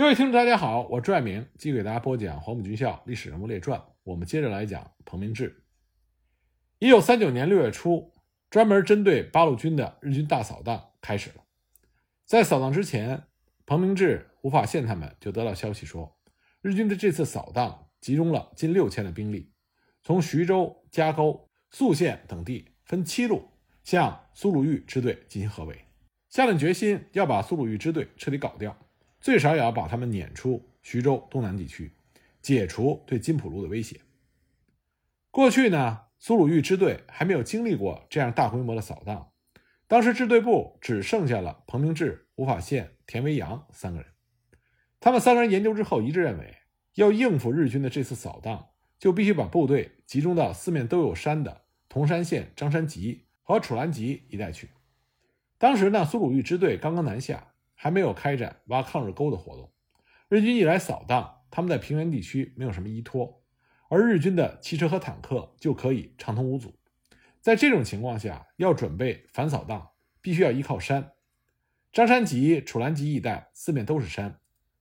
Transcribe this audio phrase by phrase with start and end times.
[0.00, 3.78] 各位听众，大家好，我朱爱明继续给大家播讲《黄埔军校历史人物列传》。
[4.02, 5.62] 我们接着来讲彭明志。
[6.78, 8.14] 一九三九年六月初，
[8.48, 11.44] 专门针对八路军的日军大扫荡开始了。
[12.24, 13.24] 在扫荡之前，
[13.66, 16.18] 彭明志、吴法宪他们就得到消息说，
[16.62, 19.52] 日军的这次扫荡集中了近六千的兵力，
[20.02, 23.50] 从徐州、夹沟、宿县等地分七路
[23.84, 25.84] 向苏鲁豫支队进行合围，
[26.30, 28.74] 下定决心要把苏鲁豫支队彻底搞掉。
[29.20, 31.92] 最少也要把他们撵出徐州东南地区，
[32.40, 34.00] 解除对金浦路的威胁。
[35.30, 39.30] 过去呢，苏鲁豫支队还没有经历过这样大规模的扫荡，
[39.86, 44.08] 当时支队部只剩下了彭明志、吴法宪、田维阳三个人。
[44.98, 46.56] 他们三个人研究之后一致认为，
[46.94, 54.70] 要应付日军的这次扫荡，就必须把部队集中到四面都有山的铜山县张山集和楚兰集一带去。
[55.58, 57.49] 当时呢，苏鲁豫支队刚刚南下。
[57.82, 59.72] 还没有开展挖抗日沟的活动，
[60.28, 63.42] 日军一来扫荡，他们在平原地区没有什么依托，
[63.88, 66.78] 而日军的汽车和坦克就可以畅通无阻。
[67.40, 71.12] 在这种情况下，要准备反扫荡，必须要依靠山。
[71.90, 74.38] 张山集、楚兰集一带四面都是山，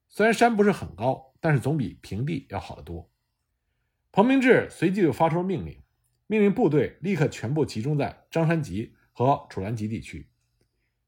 [0.10, 3.10] 虽然山不是很高，但是总比平地要好得多。
[4.12, 5.82] 彭明志随即就发出了命令，
[6.28, 10.30] 命令部队立刻全部集中在张山集和楚兰集地区。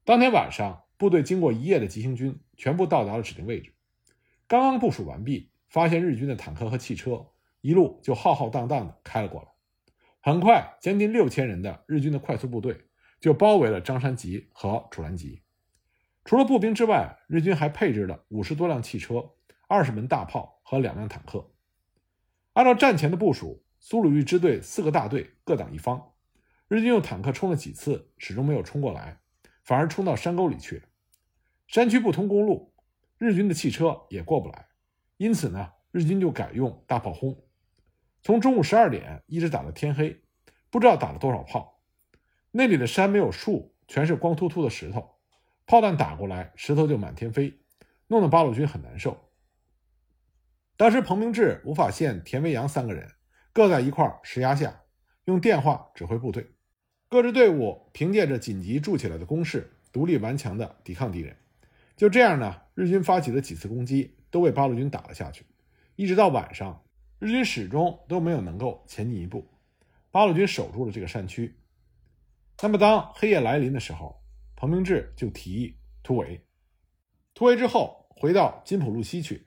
[0.06, 0.81] 当天晚上。
[1.02, 3.72] 部队经过一夜的急行军，全部到达了指定位置。
[4.46, 7.26] 刚刚部署完毕，发现日军的坦克和汽车
[7.60, 9.48] 一路就浩浩荡荡的开了过来。
[10.20, 12.82] 很快，将近六千人的日军的快速部队
[13.18, 15.42] 就包围了张山集和楚兰集。
[16.24, 19.32] 除了步兵之外，日军还配置了五十多辆汽车、
[19.66, 21.50] 二十门大炮和两辆坦克。
[22.52, 26.12] 按照战前的部署，苏鲁豫支队四个大队各挡一方。
[26.68, 29.18] 日军用坦克冲了几次，始终没有冲过来，
[29.64, 30.82] 反而冲到山沟里去了。
[31.72, 32.70] 山区不通公路，
[33.16, 34.66] 日军的汽车也过不来，
[35.16, 37.34] 因此呢，日军就改用大炮轰，
[38.20, 40.22] 从中午十二点一直打到天黑，
[40.68, 41.80] 不知道打了多少炮。
[42.50, 45.16] 那里的山没有树，全是光秃秃的石头，
[45.64, 47.58] 炮弹打过来，石头就满天飞，
[48.06, 49.18] 弄得八路军很难受。
[50.76, 53.08] 当时彭明志、吴法宪、田维阳三个人
[53.50, 54.82] 各在一块石崖下，
[55.24, 56.46] 用电话指挥部队，
[57.08, 61.34] 各支队伍凭借着紧急筑起来的工事，独立顽强地抵抗敌人。
[61.96, 65.46] 就这样呢，日军发起的几次攻击都被八路军打了下去，
[65.94, 66.84] 一直到晚上，
[67.18, 69.46] 日军始终都没有能够前进一步。
[70.10, 71.58] 八路军守住了这个山区。
[72.62, 74.22] 那么，当黑夜来临的时候，
[74.54, 76.44] 彭明志就提议突围。
[77.34, 79.46] 突围之后，回到金浦路西去，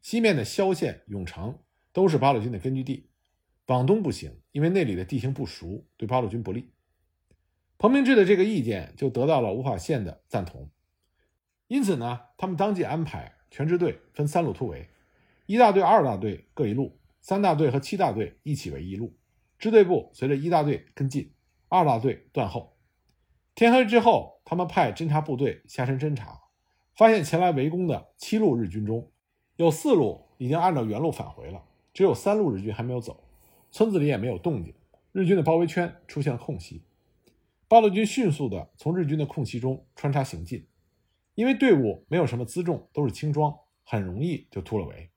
[0.00, 1.58] 西面的萧县、永城
[1.92, 3.10] 都是八路军的根据地，
[3.66, 6.72] 往东不行，因为那里的地形不熟，对八路军不利。
[7.76, 10.70] 彭明志的这个意见就得到了吴法宪的赞同。
[11.66, 14.88] 因此呢，他们当即安排全支队分三路突围，
[15.46, 19.16] 一大队、二大队各一路，三大队和七大队一起为一路。
[19.58, 21.32] 支队部随着一大队跟进，
[21.68, 22.76] 二大队断后。
[23.54, 26.42] 天黑之后，他们派侦察部队下山侦察，
[26.94, 29.10] 发现前来围攻的七路日军中，
[29.56, 31.62] 有四路已经按照原路返回了，
[31.94, 33.24] 只有三路日军还没有走。
[33.70, 34.74] 村子里也没有动静，
[35.12, 36.82] 日军的包围圈出现了空隙。
[37.68, 40.66] 八路军迅速地从日军的空隙中穿插行进。
[41.34, 45.10] 因为队伍没有什么辎重，都是轻装，很容易就突了围。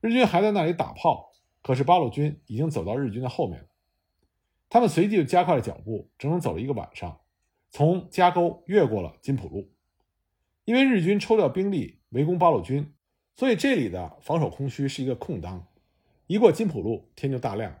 [0.00, 1.30] 日军还在那里打炮，
[1.62, 3.68] 可是八路军已经走到日军的后面了。
[4.68, 7.20] 他们随即就加快了脚步，整整走了一个晚上，
[7.70, 9.70] 从夹沟越过了金浦路。
[10.64, 12.94] 因为日军抽调兵力围攻八路军，
[13.34, 15.68] 所以这里的防守空虚是一个空当。
[16.26, 17.80] 一过金浦路，天就大亮。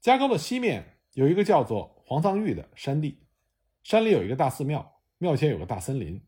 [0.00, 3.18] 夹沟的西面有一个叫做黄藏峪的山地，
[3.82, 6.20] 山里有一个大寺庙，庙前有个大森林。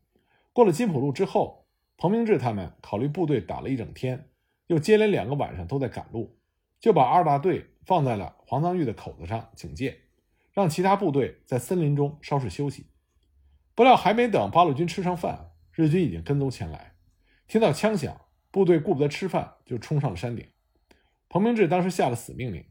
[0.53, 4.29] 过了金浦路之后，彭明志他们考虑部队打了一整天，
[4.67, 6.37] 又接连两个晚上都在赶路，
[6.79, 10.01] 就把二大队放在了黄桑峪的口子上警戒，
[10.51, 12.85] 让其他部队在森林中稍事休息。
[13.73, 16.93] 不料还没等八路军吃上饭，日军已经跟踪前来。
[17.47, 20.45] 听到枪响，部队顾不得吃饭，就冲上了山顶。
[21.29, 22.63] 彭明志当时下了死命令，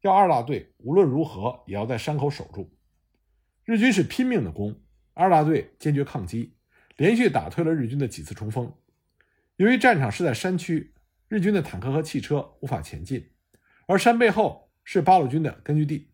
[0.00, 2.72] 要二大队无论如何也要在山口守住。
[3.64, 4.80] 日军是拼命的攻，
[5.12, 6.55] 二大队坚决抗击。
[6.96, 8.72] 连续打退了日军的几次冲锋。
[9.56, 10.94] 由于战场是在山区，
[11.28, 13.30] 日军的坦克和汽车无法前进，
[13.86, 16.10] 而山背后是八路军的根据地，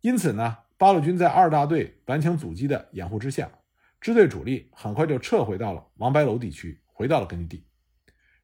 [0.00, 3.50] 因此呢，八路军在二大队顽强阻击的掩护之下，
[4.00, 7.66] 支队主力很快就撤回到了王白楼地区，回到了根据地。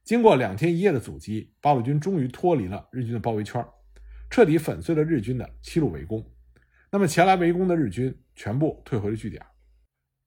[0.03, 3.65] 经过两天一夜的阻击，八路军终于脱离了日军的包围圈，
[4.31, 6.25] 彻底粉碎了日军的七路围攻。
[6.91, 9.45] 那么前来围攻的日军全部退回了据点。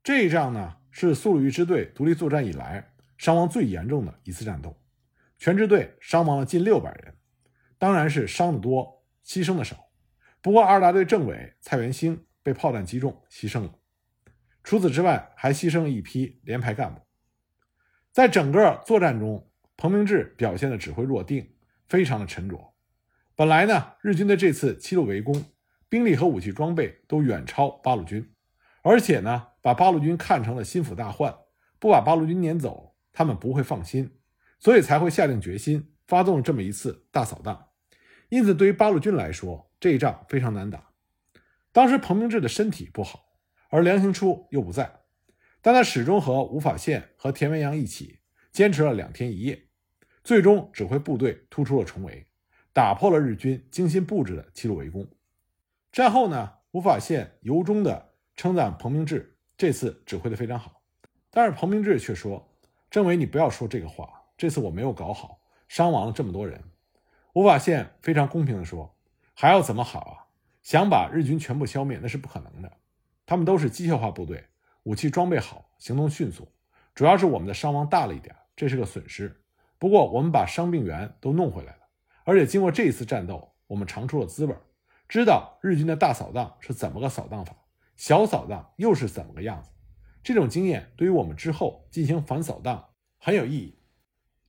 [0.03, 0.77] 这一仗呢？
[0.91, 4.77] 是苏鲁豫支队独立作战以来伤亡最严重的一次战斗，
[5.38, 7.15] 全支队伤亡了近六百人，
[7.77, 9.89] 当然是伤的多，牺牲的少。
[10.41, 13.73] 不过二大队政委蔡元兴被炮弹击中，牺牲了。
[14.63, 17.01] 除此之外，还牺牲了一批连排干部。
[18.11, 21.55] 在整个作战中，彭明志表现的指挥若定，
[21.88, 22.73] 非常的沉着。
[23.35, 25.45] 本来呢，日军的这次七路围攻，
[25.89, 28.31] 兵力和武器装备都远超八路军，
[28.83, 31.36] 而且呢，把八路军看成了心腹大患，
[31.80, 34.18] 不把八路军撵走，他们不会放心，
[34.60, 37.69] 所以才会下定决心发动这么一次大扫荡。
[38.30, 40.90] 因此，对于八路军来说，这一仗非常难打。
[41.72, 43.28] 当时彭明志的身体不好。
[43.74, 45.00] 而梁兴初又不在，
[45.62, 48.19] 但他始终和吴法宪和田文阳一起
[48.52, 49.69] 坚持了两天一夜，
[50.25, 52.28] 最终指挥部队突出了重围，
[52.74, 55.10] 打破了日军精心布置的七路围攻。
[55.90, 59.31] 战后呢，吴法宪由衷的称赞彭明志
[59.62, 60.81] 这次指挥的非常好，
[61.30, 62.52] 但是彭明志却说
[62.90, 66.60] ：“政委，你不要说这个话，这次我没有搞好，伤亡了这么多人。”
[67.34, 68.96] 吴法宪非常公平的说
[69.36, 70.25] ：“还要怎么好啊？
[70.63, 72.72] 想把日军全部消灭那是不可能的。”
[73.24, 74.44] 他们都是机械化部队，
[74.81, 76.52] 武器装备好，行动迅速。
[76.96, 79.44] 主要是我们的伤亡大了一点，这是个损失。
[79.78, 81.81] 不过我们把伤病员都弄回来了，
[82.24, 84.56] 而且经过这一次战斗，我们尝出了滋味，
[85.08, 87.56] 知道日军的大扫荡是怎么个扫荡法，
[87.95, 89.69] 小扫荡又是怎么个样子。
[90.23, 93.79] 这种经验对于我们之后进行反扫荡很有意义。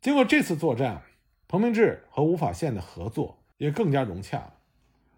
[0.00, 1.02] 经过这次作战，
[1.48, 4.54] 彭明志和吴法宪的合作也更加融洽。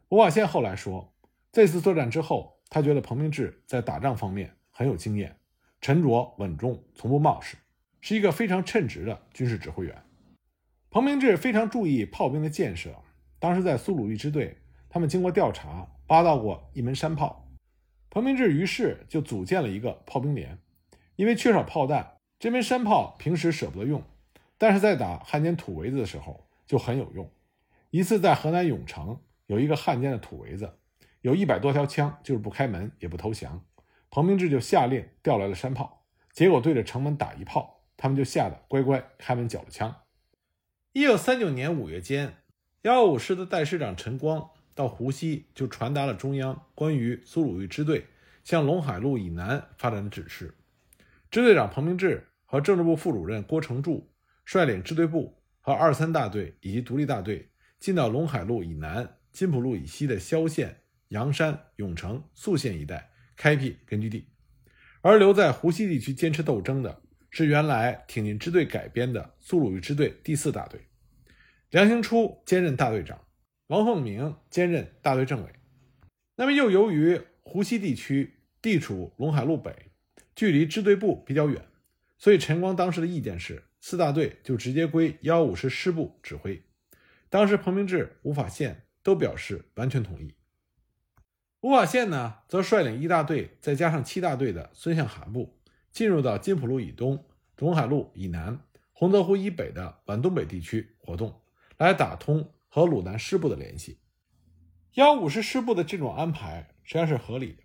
[0.09, 1.15] 吴法宪后来说，
[1.53, 2.53] 这次作战之后。
[2.71, 5.37] 他觉得彭明志在打仗方面很有经验，
[5.81, 7.57] 沉着稳重，从不冒失，
[8.01, 10.03] 是一个非常称职的军事指挥员。
[10.91, 12.97] 彭明志非常注意炮兵的建设。
[13.39, 17.44] 当时在苏鲁豫支队，他们经过调查，扒到过一门山炮。
[18.15, 20.61] 彭明志于是就组建了一个炮兵连。
[21.17, 24.05] 因为缺少炮弹，这门山炮平时舍不得用，
[24.57, 27.29] 但是在打汉奸土围子的时候就很有用。
[27.91, 30.79] 一次在河南永城，有一个汉奸的土围子。
[31.23, 33.65] 有一百多条枪，就是不开门也不投降。
[34.11, 39.93] 彭明志就下令调来了山炮，结果对着城门打一炮，他们就吓得乖乖开门缴了枪。
[40.93, 42.37] 一九三九年五月间，
[42.83, 48.07] 幺五师的代师长陈光到湖西就传达了中央关于苏鲁豫支队
[48.43, 50.55] 向陇海路以南发展的指示。
[51.31, 54.11] 支队长彭明志和政治部副主任郭成柱
[54.45, 57.49] 率领支队部和二三大队以及独立大队
[57.79, 60.81] 进到陇海路以南、金浦路以西的萧县。
[61.09, 64.27] 阳山、永城、宿县一带开辟根据地，
[65.01, 70.81] 而留在湖西地区坚持斗争的是原来挺进支队改编的苏鲁豫支队第四大队，
[71.71, 73.21] 梁兴初兼任大队长，
[73.69, 75.51] 王凤鸣兼任大队政委。
[76.37, 79.91] 那么又由于湖西地区地处陇海路北，
[80.35, 81.67] 距离支队部比较远，
[82.19, 86.63] 所以陈光当时的意见是四大队就直接归幺五师师部指挥。
[87.31, 90.35] 当时彭明志、吴法宪都表示完全同意。
[91.61, 95.59] 吴法宪呢，则率领一大队，再加上七大队的孙向涵部，
[95.91, 97.25] 进入到金浦路以东、
[97.57, 98.61] 陇海路以南、
[98.93, 101.41] 洪泽湖以北的皖东北地区活动，
[101.79, 104.01] 来打通和鲁南师部的联系。
[104.95, 107.63] 幺五师师部的这种安排实际上是合理的，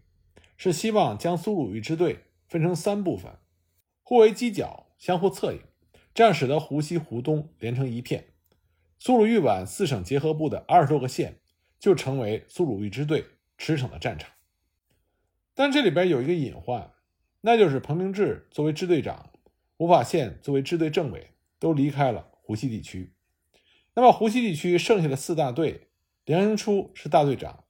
[0.55, 3.39] 是希望将苏鲁豫支队分成三部分，
[4.03, 5.61] 互为犄角，相互策应，
[6.13, 8.35] 这样使得湖西、湖东连成一片。
[8.99, 11.39] 苏鲁豫皖四省结合部的二十多个县，
[11.79, 13.25] 就成为苏鲁豫支队。
[13.57, 14.29] 驰骋的战场，
[15.55, 16.93] 但这里边有一个隐患，
[17.41, 19.31] 那就是彭明志作为支队长，
[19.77, 23.15] 吴法宪作为支队政委都离开了湖西地区。
[23.95, 25.87] 那么湖西地区剩下的四大队，
[26.25, 27.63] 梁兴初是大队长，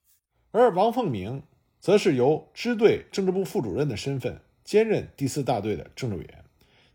[0.51, 1.43] 而王凤鸣
[1.79, 6.45] 则是由支队政治部副主任的身份兼任第四大队的政治委员。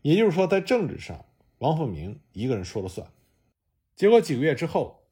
[0.01, 1.25] 也就是说，在政治上，
[1.57, 3.11] 王凤鸣一个人说了算。
[3.95, 5.03] 结果几个月之后，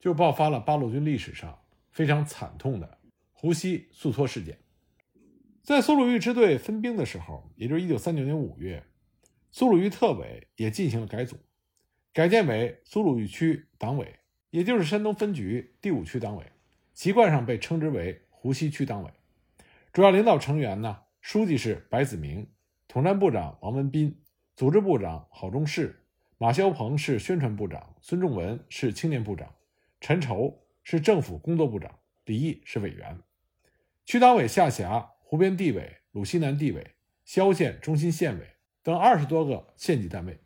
[0.00, 2.98] 就爆发了八路军历史上非常惨痛的。
[3.32, 4.58] 湖西肃托事件，
[5.62, 8.84] 在苏鲁豫支队分兵的时候，也就是一九三九年五月，
[9.50, 11.36] 苏鲁豫特委也进行了改组，
[12.14, 14.16] 改建为苏鲁豫区党委，
[14.50, 16.44] 也就是山东分局第五区党委，
[16.92, 19.10] 习惯上被称之为湖西区党委。
[19.94, 22.46] 主要领导成员呢，书记是白子明，
[22.86, 24.14] 统战部长王文斌，
[24.54, 26.04] 组织部长郝仲士，
[26.36, 29.54] 马肖鹏是宣传部长，孙仲文是青年部长，
[29.98, 33.18] 陈筹是政府工作部长，李毅是委员。
[34.04, 36.86] 区党委下辖湖边地委、鲁西南地委、
[37.24, 38.46] 萧县中心县委
[38.82, 40.38] 等二十多个县级单位。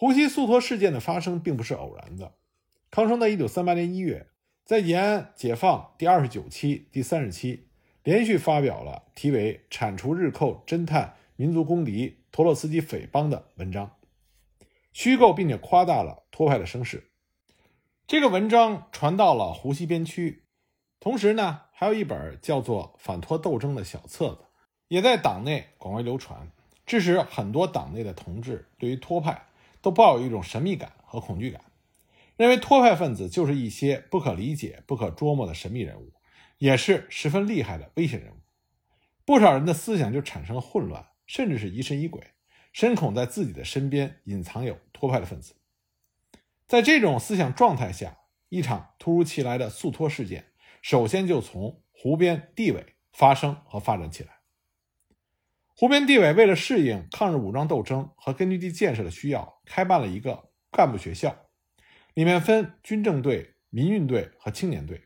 [0.00, 2.34] 胡西肃托事件的发生并不是偶然的。
[2.88, 4.28] 康生在一九三八年一月，
[4.64, 7.66] 在延安解放第二十九期、第三十期，
[8.04, 13.96] 连续发表了题为《铲除日寇侦探民族公敌陀洛斯基匪帮的文章，
[14.92, 17.10] 虚构并且夸大了托派的声势。
[18.06, 20.44] 这个文章传到了湖西边区，
[21.00, 24.44] 同时呢，还有一本叫做《反托斗争》的小册子，
[24.86, 26.52] 也在党内广为流传，
[26.86, 29.46] 致使很多党内的同志对于托派
[29.80, 31.62] 都抱有一种神秘感和恐惧感，
[32.36, 36.12] 认为托派分子就是一些不可理解、不可捉摸的神秘人物，
[36.58, 38.36] 也是十分厉害的危险人物。
[39.24, 42.22] 不少人的思想就产生了混乱，甚至是疑神疑鬼，
[42.72, 45.54] 深恐在自己的身边隐藏有托派的分子。
[46.66, 48.18] 在这种思想状态下，
[48.48, 50.46] 一场突如其来的肃托事件，
[50.80, 54.37] 首先就从湖边地委发生和发展起来。
[55.80, 61.46] 湖边地委为了适应抗日武装斗争和根据地建设的需要，开办了一个干部学校，
[62.14, 65.04] 里面分军政队、民运队和青年队。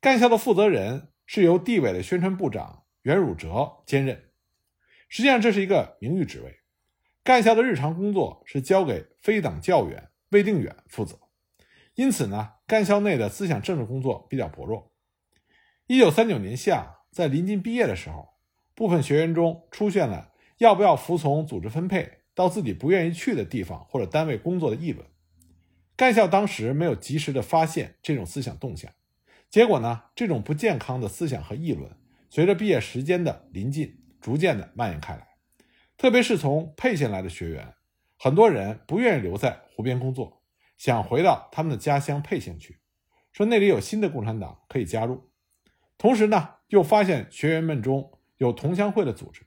[0.00, 2.82] 干校的负责人是由地委的宣传部长。
[3.02, 4.24] 袁汝哲兼任，
[5.08, 6.58] 实际上这是一个名誉职位。
[7.22, 11.16] 干校的日常工作是交给非党教员魏定远负责，
[11.94, 14.92] 因此呢，干校内的思想政治工作比较薄弱。
[15.86, 18.35] 一九三九年夏，在临近毕业的时候，
[18.76, 25.04] 部分学员中出现了要不要服从组织分配到自己不愿意去的地方或者单位工作的议论。
[25.96, 28.92] 干校当时没有及时的发现这种思想动向，
[29.48, 31.90] 结果呢，这种不健康的思想和议论。
[32.28, 35.26] 随着毕业时间的临近，逐渐的蔓延开来。
[35.96, 37.72] 特别是从沛县来的学员，
[38.18, 40.42] 很多人不愿意留在湖边工作，
[40.76, 42.76] 想回到他们的家乡沛县去，
[43.32, 45.30] 说那里有新的共产党可以加入。
[45.96, 49.42] 同时呢，又发现学员们中有同乡会的组织。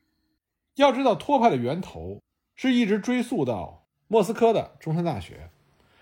[0.75, 2.21] 要知道，托派的源头
[2.55, 5.49] 是一直追溯到莫斯科的中山大学，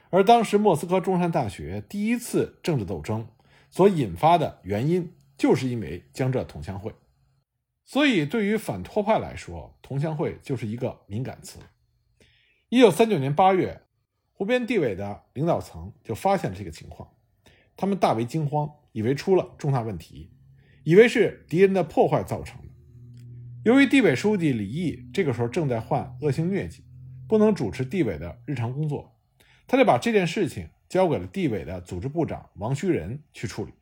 [0.09, 3.27] 而当时莫斯科中山大学第一次政治斗争
[3.69, 5.13] 所引发的原因。
[5.37, 6.95] 就是因为江浙同乡会，
[7.85, 11.59] 所以对于反托派来说，同乡会就是一个敏感词。
[12.69, 13.83] 一九三九年八月，
[14.33, 17.13] 湖边地委的领导层就发现了这个情况，
[17.75, 20.31] 他们大为惊慌，以为出了重大问题，
[20.83, 22.66] 以为是敌人的破坏造成的。
[23.67, 26.85] 由于地委书记李毅这个时候正在患恶性疟疾，
[27.27, 29.19] 不能主持地委的日常工作，
[29.67, 33.73] 他就把这件事情交给了地委的组织部长王须仁去处理。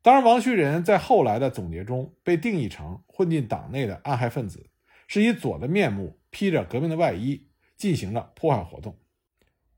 [0.00, 4.70] 当然，王旭仁在后来的总结中被定义成混进党内的暗害分子，
[5.06, 8.98] 是以左的面目披着革命的外衣进行了破坏活动。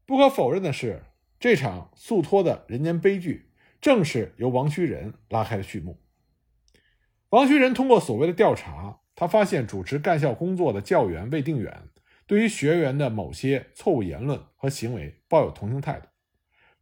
[0.06, 1.02] 不可否认的是，
[1.40, 5.98] 这场诉托的人间悲剧正是由王旭仁拉开了序幕。
[7.32, 11.88] 王旭仁通过所谓的调查，他发现主持干校工作的教员魏定远
[12.26, 16.08] 对于学员的某些错误言论和行为抱有同情态度，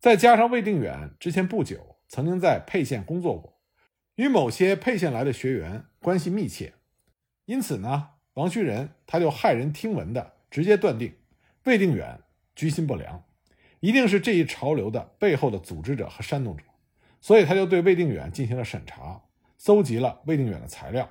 [0.01, 1.99] 再加上魏定远之前不久。
[2.09, 3.61] 曾经在沛县工作过，
[4.17, 6.73] 与某些沛县来的学员关系密切，
[7.45, 11.15] 因此呢，王旭仁他就骇人听闻的直接断定
[11.63, 12.19] 魏定远
[12.57, 13.23] 居心不良，
[13.79, 16.65] 一定是这一潮流的背后的组织者和煽动者，
[17.21, 19.23] 所以他就对魏定远进行了审查，
[19.61, 21.07] 搜集了魏定远的材料，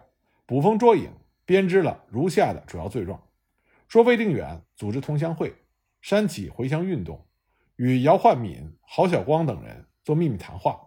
[0.48, 1.14] 捕风捉影，
[1.46, 3.22] 编织了如下的主要罪状：
[3.88, 5.54] 说魏定远组织同乡会，
[6.02, 7.28] 煽起回乡运动，
[7.76, 10.82] 与姚焕敏、郝晓光等人做秘密谈话。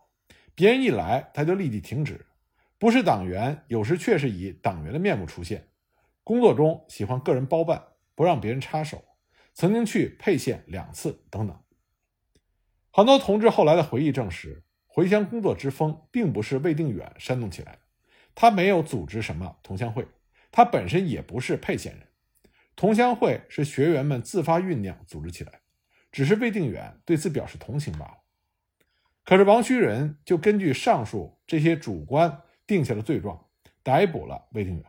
[0.56, 2.26] 别人一来，他就立即停止。
[2.78, 5.68] 不是党员，有时却是以党员的面目出现。
[6.24, 7.80] 工作中喜欢个人包办，
[8.16, 9.04] 不让别人插手。
[9.54, 11.56] 曾经去沛县两次，等等。
[12.90, 14.64] 很多同志后来的回忆证实，
[14.94, 17.78] 回乡工作之风并不是魏定远煽动起来的。
[18.34, 20.06] 他没有组织什么同乡会，
[20.50, 22.06] 他本身也不是沛县人。
[22.76, 25.60] 同乡会是学员们自发酝酿组织起来，
[26.10, 28.18] 只是魏定远对此表示同情罢了。
[29.24, 33.46] 可是王虚仁就根据上述这些主观定下的罪状，
[33.82, 34.84] 逮捕了魏定远。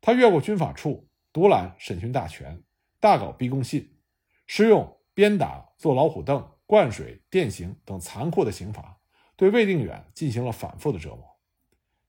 [0.00, 2.62] 他越过军法处，独揽审讯大权，
[3.00, 3.96] 大搞逼供信，
[4.46, 8.97] 施用鞭打、坐老虎凳、灌水、电刑等残酷的刑罚，
[9.38, 11.24] 对魏定远进行了反复的折磨。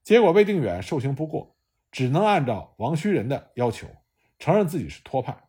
[0.02, 1.56] 结果，魏定远受刑不过，
[1.90, 3.86] 只能按照王须仁的要求
[4.38, 5.44] 承认自己是托派。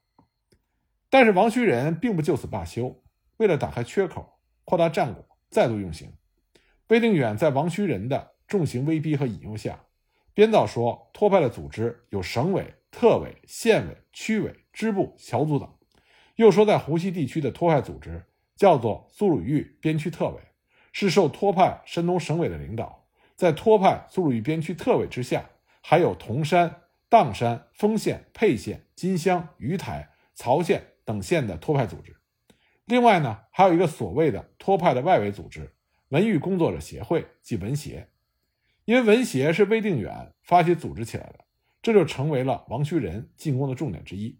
[1.10, 3.04] 但是，王须仁并不就此罢休，
[3.36, 5.26] 为了打开缺口，扩大战果。
[5.50, 6.14] 再度用刑，
[6.88, 9.84] 魏定远在王须仁的重刑威逼和引诱下，
[10.34, 15.70] 编造说托派的组织有省委、特委、县委、区委、支部、小组等，
[16.38, 20.42] 又说在湖西地区的托派组织叫做苏鲁豫边区特委，
[20.92, 25.50] 是受托派山东省委的领导，在托派苏鲁豫边区特委之下，
[25.82, 32.16] 还有铜山、砀山、丰县、沛县、金乡、鱼台、曹县等县的托派组织。
[32.86, 35.74] 另外呢，还有一个所谓的托派的外围组织——
[36.10, 38.10] 文娱工作者协会，即文协。
[38.84, 41.46] 因为文协是魏定远发起组织起来的，
[41.82, 44.38] 这就成为了王须仁进攻的重点之一。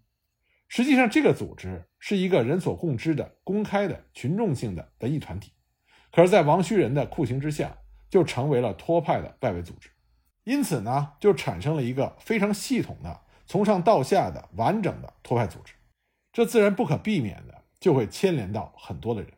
[0.68, 5.54] 实际上，这个组织是一个人所共知的、公开的、群众性的文艺团体，
[6.12, 7.78] 可是，在王须仁的酷刑之下，
[8.10, 9.90] 就成为了托派的外围组织。
[10.44, 15.74] 因此呢，就产生了一个非常系统的、从上到下的完整的托派组织。
[16.34, 19.32] 这自然不可避免的就会牵连到很多的人。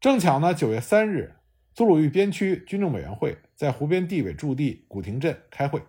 [0.00, 1.36] 正巧呢，九月三日，
[1.74, 5.82] 祖鲁豫边区军政委员会在湖边地委驻地古亭镇开会，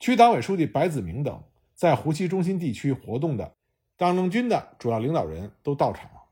[0.00, 1.42] 区党委书记白子明等
[1.74, 3.54] 在湖西中心地区活动的
[3.96, 6.22] 党政军的主要领导人都到场了。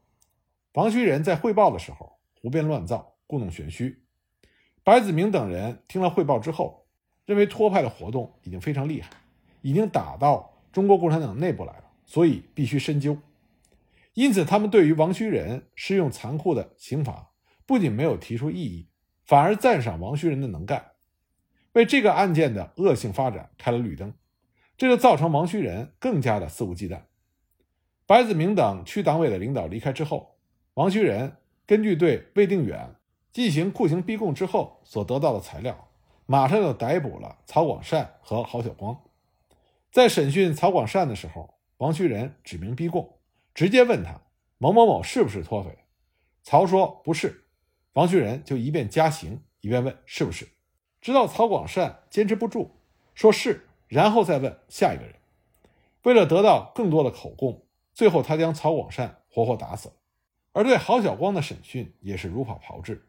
[0.72, 4.02] 王须仁在汇报的时候胡编乱造，故弄玄虚。
[4.82, 6.88] 白子明等人听了汇报之后，
[7.24, 9.10] 认为托派的活动已经非常厉害，
[9.60, 13.16] 已经打到中国共产党内部来了，所以必须深究。
[14.14, 17.30] 因此，他们对于王须仁施用残酷的刑罚，
[17.64, 18.88] 不仅没有提出异议，
[19.24, 20.90] 反而赞赏王须仁的能干，
[21.74, 24.12] 为这个案件的恶性发展开了绿灯。
[24.76, 27.02] 这就造成王须仁更加的肆无忌惮。
[28.04, 30.40] 白子明等区党委的领导离开之后，
[30.74, 31.36] 王须仁
[31.72, 32.96] 根据对魏定远
[33.32, 35.88] 进行酷刑逼供之后所得到的材料，
[36.26, 39.00] 马上就逮捕了曹广善和郝晓光。
[39.90, 43.16] 在审讯曹广善的时候，王旭仁指名逼供。
[43.54, 44.20] 直接问他
[44.58, 45.78] 某某某是不是脱匪？
[46.42, 47.46] 曹说不是，
[47.94, 50.46] 王旭仁就一边加刑一边问是不是，
[51.00, 52.70] 直到曹广善坚持不住，
[53.14, 55.14] 说是，然后再问下一个人。
[56.02, 57.64] 为了得到更多的口供，
[57.94, 59.94] 最后他将曹广善活活打死了。
[60.52, 63.06] 而对郝晓光的审讯也是如法炮制。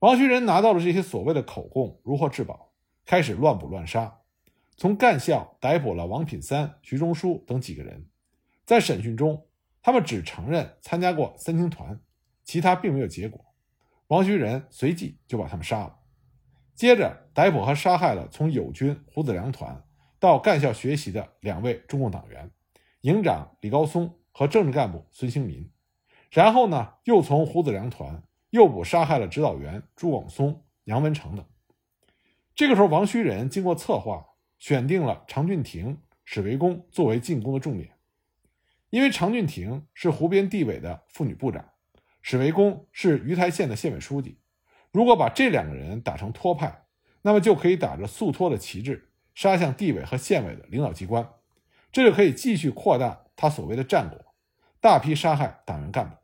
[0.00, 2.72] 王旭仁拿到了这些所谓的口供，如获至宝，
[3.04, 4.20] 开始乱捕乱杀，
[4.76, 8.06] 从干校逮捕了王品三、徐中书等几个人，
[8.64, 9.44] 在审讯中。
[9.80, 11.98] 他们只承认参加过三青团，
[12.44, 13.42] 其他并没有结果。
[14.08, 15.98] 王须仁随即就把他们杀了，
[16.74, 19.82] 接着逮捕和杀害了从友军胡子良团
[20.18, 22.50] 到干校学习的两位中共党员，
[23.00, 25.70] 营长李高松和政治干部孙兴民。
[26.30, 31.44] 然后呢，又从胡子良团诱捕杀害了指导员朱广松、杨文成等。
[32.54, 34.26] 这个时候，王须仁经过策划，
[34.58, 37.92] 选定了常俊廷、史维恭作为进攻的重点。
[38.90, 41.64] 因为常俊廷是湖边地委的妇女部长，
[42.20, 44.38] 史维恭是鱼台县的县委书记。
[44.92, 46.84] 如果把这两个人打成托派，
[47.22, 51.28] 那么就可以打着肃托的旗帜杀向地委和县委的领导机关，
[51.92, 54.18] 这就可以继续扩大他所谓的战果，
[54.80, 56.16] 大批杀害党员干部。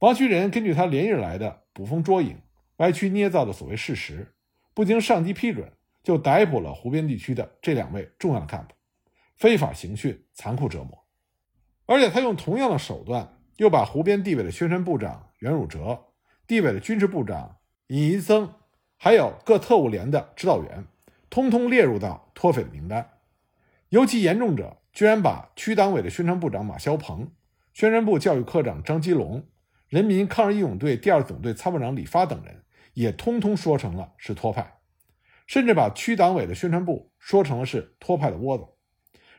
[0.00, 2.38] 王须仁根据他连日来的捕风捉影、
[2.76, 4.34] 歪曲捏造的所谓事实，
[4.74, 8.74] 不经上级批准就逮捕了湖边地区的这两位重要的干部，
[9.36, 11.02] 非法刑讯、残酷折磨。
[11.86, 16.04] 而且他用同样的手段，又把湖边地委的宣传部长袁汝哲、
[16.46, 17.56] 地委的军事部长
[17.86, 18.52] 尹银增，
[18.98, 20.84] 还有各特务连的指导员，
[21.30, 23.12] 通通列入到脱匪名单。
[23.88, 27.30] 尤其严重者，居然把区党委的宣传部长马肖鹏、
[27.72, 29.46] 宣传部教育科长张基龙、
[29.88, 34.78] 人民抗日义勇队第二总队参谋长李发等人，也通通说成了是托派，
[35.46, 38.66] 甚至把区党委的宣传部说成了是托派的窝子。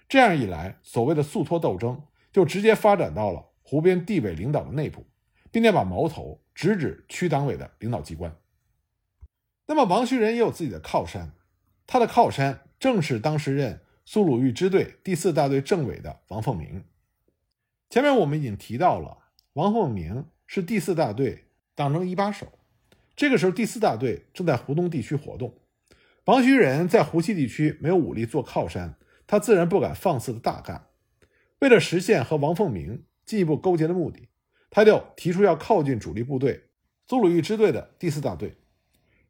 [0.08, 2.04] 这样一来，所谓的肃托斗争。
[2.30, 5.08] 就直接发展到了湖边地委领导的内部，
[5.50, 8.36] 并且把矛头直指区党委的领导机关。
[9.66, 11.32] 那么王旭仁也有自己的靠山，
[11.88, 16.84] 他的靠山正是当时任苏鲁豫支队第四大队政委的王凤鸣。
[17.90, 19.18] 前面我们已经提到了，
[19.54, 22.48] 王凤鸣是第四大队党政一把手。
[23.16, 25.60] 这个时候，第四大队正在湖东地区活动，
[26.26, 30.88] 王须仁在湖西地区没有武力做靠山，他自然不敢放肆的大干。
[31.60, 34.30] 为了实现和王凤鸣进一步勾结的目的，
[34.70, 36.70] 他就提出要靠近主力部队
[37.06, 38.56] 祖鲁豫支队的第四大队。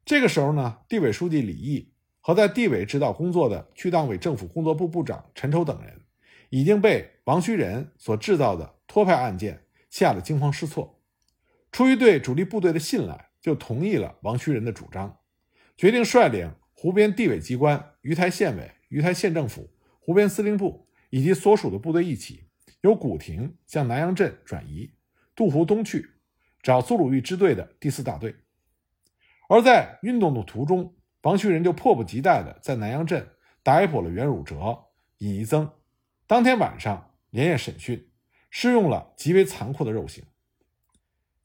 [0.04, 6.02] 这个时候呢，地委书记李毅和在地委指导工作的区党委政府工作部部长陈筹等人，
[6.50, 10.97] 已经被王须仁所制造的托派案件吓得惊慌失措。
[11.78, 15.20] 出于对主力部队的信赖，就同意了王须仁的主张，
[15.78, 20.88] 决定率领湖边地委机关、鱼台县委、鱼台县政府、湖边司令部。
[21.12, 22.46] 以及所属的部队一起，
[22.82, 24.92] 由古亭向南阳镇转移，
[25.36, 26.16] 渡湖东去，
[26.63, 28.34] 找苏鲁豫支队的第四大队。
[29.48, 33.30] 而在运动的途中，王旭仁就迫不及待地在南阳镇
[33.62, 34.86] 逮捕了袁汝哲、
[35.20, 35.70] 尹宜增。
[36.26, 38.10] 当天晚上连夜审讯，
[38.50, 40.24] 施用了极为残酷的肉刑。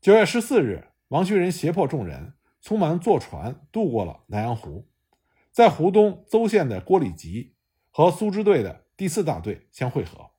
[0.03, 4.88] 九月十四日，王旭仁胁迫众人匆忙坐船渡过了南阳湖，
[5.53, 7.55] 在湖东邹县的郭里集
[7.88, 8.85] 和苏支队的。
[8.97, 10.33] 第四大队相会合，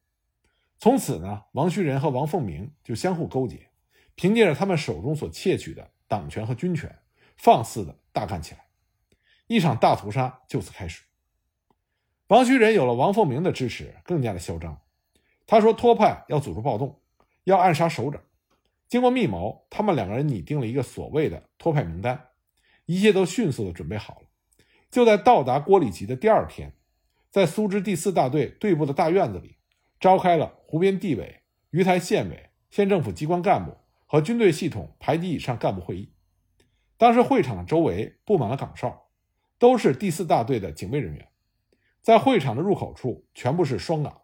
[0.78, 3.69] 从此呢，王旭仁和王凤鸣就相互勾结，
[4.15, 6.99] 凭借着他们手中所窃取的党权和军权，
[7.38, 8.65] 放肆的大干起来，
[9.47, 11.04] 一场大屠杀就此开始。
[12.28, 14.82] 王旭仁有了王凤鸣的支持，更加的嚣张。
[15.47, 17.02] 他说托派要组织暴动，
[17.45, 18.21] 要暗杀首长。
[18.93, 22.27] 经过密谋，他们两个人拟定了一个所谓的托派名单，
[22.86, 24.27] 一切都迅速的准备好了。
[24.91, 26.75] 就在到达郭里集的第二天，
[27.32, 29.58] 在苏支第四大队队部的大院子里，
[29.99, 33.75] 召开了湖边地委、鱼台县委、县政府机关干部
[34.06, 36.13] 和军队系统排级以上干部会议。
[36.95, 39.10] 当时会场的周围布满了岗哨，
[39.58, 41.27] 都是第四大队的警卫人员。
[42.03, 44.21] 在会场的入口处，全部是双岗，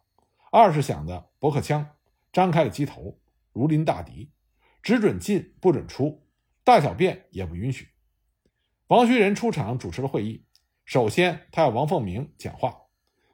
[0.51, 1.87] 二十响的驳壳枪
[2.31, 3.17] 张开了机头，
[3.51, 4.29] 如临大敌，
[4.81, 6.21] 只准进不准出，
[6.63, 7.89] 大小便也不允许。
[8.87, 10.43] 王须仁出场主持了会议。
[10.85, 12.75] 首先，他要王凤鸣讲话。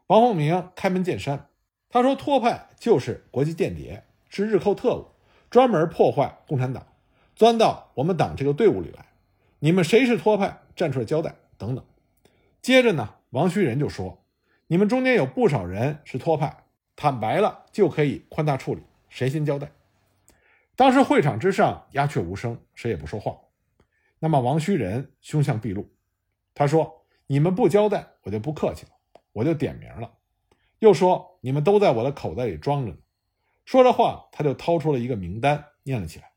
[0.08, 1.49] 王凤鸣开门见山，
[1.89, 5.08] 他说：“托派就是国际间谍，是日寇特务，
[5.49, 6.86] 专门破坏共产党，
[7.36, 9.05] 钻到我们党这个队伍里来。
[9.60, 10.62] 你们谁是托派？
[10.75, 11.86] 站出来交代。”等等。
[12.62, 14.21] 接着呢，王须仁就说。
[14.67, 18.81] 你们中间有不少人是托派，坦白了就可以宽大处理。
[19.10, 19.71] 谁先交代？
[20.76, 23.38] 当时会场之上鸦雀无声，谁也不说话。
[24.20, 25.90] 那么王虚仁凶相毕露，
[26.54, 28.92] 他说：“你们不交代，我就不客气了，
[29.34, 30.18] 我就点名了。”
[30.80, 32.98] 又说：“你们都在我的口袋里装着呢。”
[33.66, 36.32] 说着话，他就掏出了一个名单，念了起来。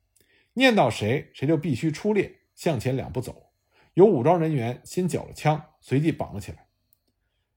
[0.54, 3.50] 念到谁，谁就必须出列向前两步走。
[3.94, 6.66] 有武装人员先缴了枪，随即绑了起来。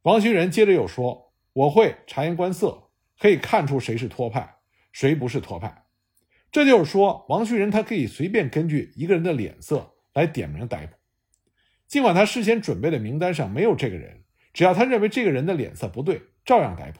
[0.02, 2.90] 王虚仁接着又说：“我会察言观色，
[3.20, 4.58] 可以看出谁是托派，
[4.92, 5.81] 谁不是托派。
[6.52, 10.94] 这就是说，王旭仁他可以随便根据一个人的脸色来点名逮捕，
[11.88, 17.00] 尽管他事先准备的名单上没有这个人，只要他认为这个人的脸色不对，照样逮捕。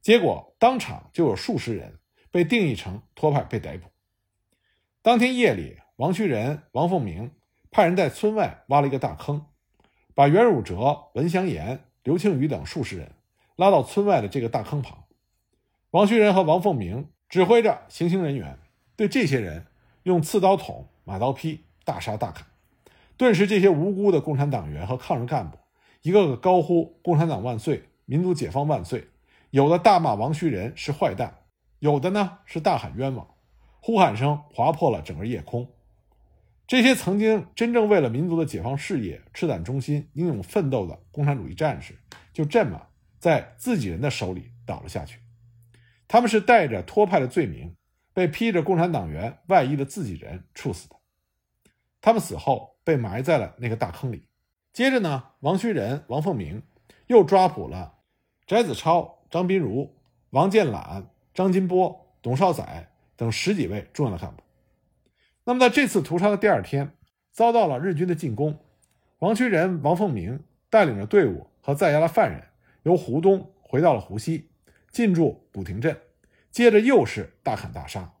[0.00, 3.88] 结果当场就有数十人被定义成托派被逮捕。
[5.00, 7.30] 当天夜里，王旭仁、王凤鸣
[7.70, 9.46] 派人在村外挖了一个大坑，
[10.14, 13.12] 把袁汝哲、文祥岩。”刘庆宇等数十人
[13.54, 15.04] 拉到村外的这个大坑旁，
[15.92, 18.58] 王旭仁和王凤鸣指挥着行刑人员
[19.02, 19.66] 对这些人
[20.04, 22.46] 用刺刀捅、马刀劈，大杀大砍。
[23.16, 25.58] 顿时，这些无辜的共产党员和抗日干部
[26.02, 29.08] 一个个高呼“共产党万岁，民族解放万岁”，
[29.50, 31.38] 有的大骂王旭仁是坏蛋，
[31.80, 33.26] 有的呢是大喊冤枉，
[33.80, 35.68] 呼喊声划破了整个夜空。
[36.68, 41.98] 这些曾经真正为了民族的解放事业赤胆忠心、英勇奋斗的共产主义战士，
[42.32, 42.80] 就这么
[43.18, 45.18] 在自己人的手里倒了下去。
[46.06, 47.74] 他们是带着托派的罪名，
[48.14, 50.96] 被披着共产党员外衣的自己人处死的。
[52.00, 54.26] 他们死后被埋在了那个大坑里。
[54.72, 56.62] 接着呢，王须仁、王凤鸣
[57.06, 57.94] 又抓捕了
[58.46, 59.94] 翟子超、张宾如、
[60.30, 64.42] 王建览、张金波、董少载等十几位重要的干部。
[65.44, 66.96] 那么，在这次屠杀的第二天，
[67.30, 68.58] 遭到了日军的进攻。
[69.18, 72.42] 王须仁、王凤鸣带领着队伍和在押的犯人，
[72.82, 74.50] 由湖东回到了湖西，
[74.90, 75.96] 进驻古亭镇。
[76.52, 78.12] 接着又是大砍大杀，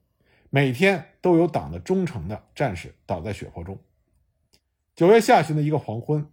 [0.48, 3.78] 每天都有党的忠诚的战士倒在血泊中。
[4.96, 6.26] 九月下旬的一个黄昏，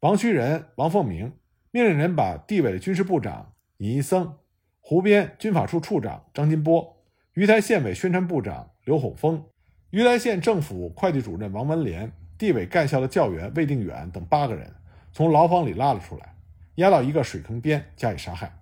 [0.00, 1.32] 王须仁、王凤鸣
[1.70, 4.36] 命令人把地委的军事部长尹一僧、
[4.80, 9.44] 湖边军法处处长张金波、鱼台县委宣传部长刘洪峰。
[9.90, 14.74] 鱼台县政府会计主任王文莲、地委干校的教员魏定远等八个人
[15.12, 16.34] 从牢房里拉了出来，
[16.76, 18.52] 押到一个水坑边加以杀害。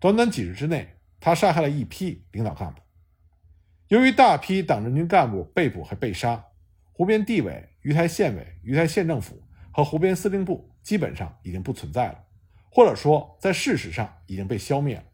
[0.00, 0.88] 短短几日之内，
[1.20, 2.80] 他杀害了一批领导干部。
[3.88, 6.44] 由于大批党政军干部被捕和被杀，
[6.92, 12.24] 湖边地委、鱼台县委、鱼台县政府和湖边司令部基本上已经不存在了，
[12.70, 15.04] 或者说在事实上已经被消灭了。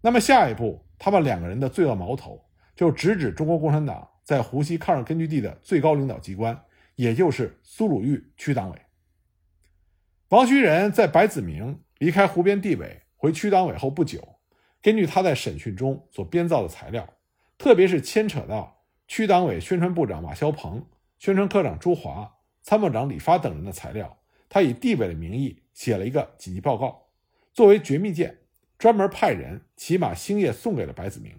[0.00, 4.10] 那么下一步，他们两个人的罪恶矛头就直指中国共产党。
[4.24, 6.58] 在湖西抗日根据地的最高领导机关，
[6.96, 8.78] 也就是苏鲁豫区党委。
[10.30, 14.33] 王须仁在白子明离开湖边地委回区党委后不久，
[14.84, 17.14] 根据他在审讯中所编造的材料，
[17.56, 20.84] 特别是牵扯到区党委宣传部长马肖鹏、
[21.18, 27.06] 宣传科长朱华、参谋长李发等人的材料，他以地委的名义写了一个紧急报告，
[27.54, 28.40] 作为绝密件，
[28.76, 31.32] 专门派人骑马星夜送给了白子明。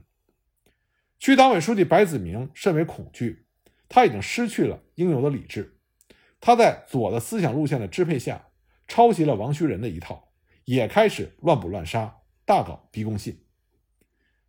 [1.19, 3.45] 区党委书记白子明甚为恐惧，
[3.87, 5.77] 他已经失去了应有的理智。
[6.41, 8.47] 他在左的思想路线的支配下，
[8.87, 10.29] 抄袭了王须仁的一套，
[10.63, 13.41] 也开始乱捕乱杀，大搞逼供信。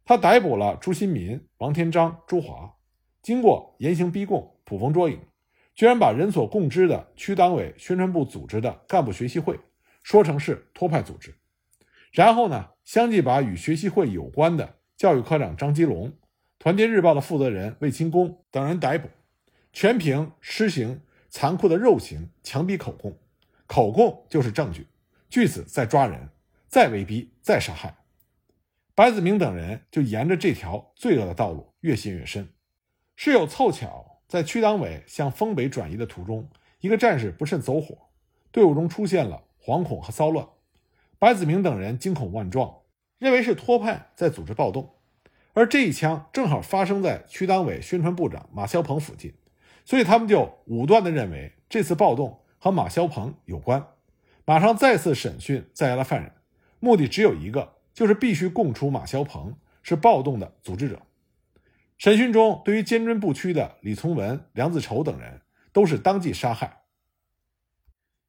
[0.05, 2.77] 他逮捕了朱新民、王天章、朱华，
[3.23, 5.19] 经过严刑逼供、捕风捉影，
[5.75, 9.59] 居然把人所共知的区党委宣传部组织的干部学习会
[10.03, 11.35] 说成是托派组织，
[12.13, 16.13] 然后呢，相继把与学习会有关的教育科长张基龙。
[16.59, 19.09] 团结日报的负责人魏清功等人逮捕，
[19.73, 23.19] 全凭施行残酷的肉刑，强逼口供，
[23.67, 24.87] 口供就是证据，
[25.29, 26.29] 据此再抓人，
[26.69, 27.97] 再威逼，再杀害。
[28.95, 32.49] 白子明等人就沿着这条罪恶的道路越陷越深。
[33.15, 36.49] 事有凑巧，在区党委向丰北转移的途中，
[36.81, 38.09] 一个战士不慎走火，
[38.51, 40.47] 队伍中出现了惶恐和骚乱。
[41.19, 42.83] 白子明等人惊恐万状，
[43.19, 44.97] 认为是托派在组织暴动，
[45.55, 49.35] 而这一枪正好发生在区党委宣传部长马肖鹏附近，
[49.85, 53.87] 所以他们就武断地认为这次暴动和马肖鹏有关，
[54.45, 56.33] 马上再次审讯在押的犯人，
[56.87, 61.03] 目的只有一个，就是必须供出马肖鹏是暴动的组织者。
[61.99, 65.41] 审讯中，对于坚贞不屈的李从文、梁子丑等人，
[65.73, 66.83] 都是当即杀害。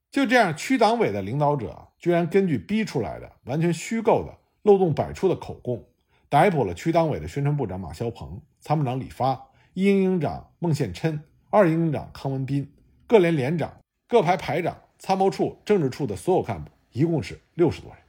[0.09, 5.85] 就这样，区党委的领导者居然根据逼出来的完全虚构的、漏洞百出的口供，
[6.27, 12.73] 逮捕了区党委的宣传部长马肖鹏、参谋长李发、一营营长孟宪琛、二营营长康文斌、
[13.05, 18.06] 各连连长、各排排长、参谋处、政治处的所有干部，一共是六十多人。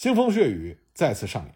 [0.00, 1.54] 腥风血雨再次上演。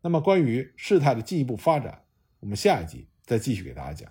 [0.00, 2.04] 那么，关于事态的进一步发展，
[2.40, 4.10] 我们下一集再继续给大家讲。